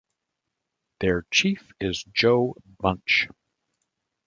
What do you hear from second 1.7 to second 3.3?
is Joe Bunch.